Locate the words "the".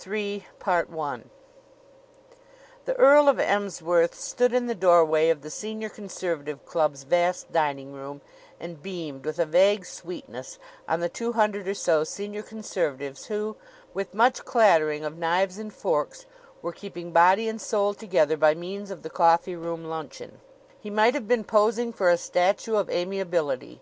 2.84-2.94, 4.68-4.74, 5.42-5.50, 11.00-11.08, 19.02-19.10